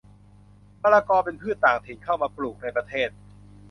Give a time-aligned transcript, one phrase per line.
[0.81, 3.09] มะละกอ เป็นพืชต่างถิ่น เข้ามาปลูกในประเทศ